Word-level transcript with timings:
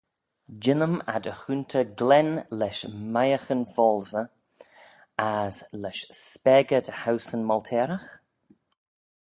Jean-ym 0.63 0.95
ad 1.15 1.23
y 1.31 1.33
choontey 1.39 1.85
glen 1.99 2.29
lesh 2.59 2.81
meihaghyn 3.13 3.63
foalsey, 3.73 4.27
as 5.41 5.55
lesh 5.81 6.03
spagey 6.25 6.81
dy 6.85 6.93
howseyn 7.01 7.43
molteyragh? 7.49 8.09